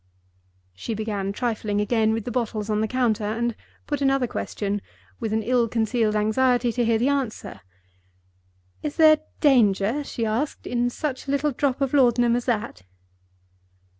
[0.73, 3.55] She began trifling again with the bottles on the counter, and
[3.85, 4.81] put another question,
[5.19, 7.61] with an ill concealed anxiety to hear the answer.
[8.81, 12.81] "Is there danger," she asked, "in such a little drop of Laudanum as that?"